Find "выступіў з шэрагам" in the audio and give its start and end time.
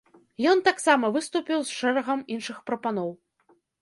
1.17-2.25